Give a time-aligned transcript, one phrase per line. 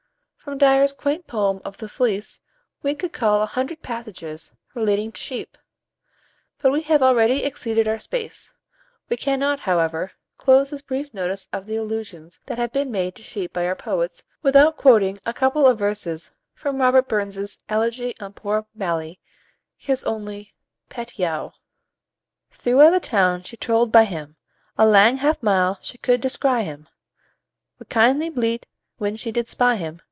[0.43, 2.41] From Dyer's quaint poem of "The Fleece"
[2.81, 5.55] we could cull a hundred passages relating to sheep;
[6.59, 8.51] but we have already exceeded our space.
[9.07, 13.21] We cannot, however, close this brief notice of the allusions that have been made to
[13.21, 18.33] sheep by our poets, without quoting a couple of verses from Robert Burns's "Elegy on
[18.33, 19.19] Poor Mailie,"
[19.77, 20.55] his only
[20.89, 21.53] "pet yowe:"
[22.51, 24.37] "Thro' a' the town she troll'd by him;
[24.75, 26.89] A lang half mile she could descry him;
[27.79, 28.65] Wi' kindly bleat,
[28.97, 29.99] when she did spy him.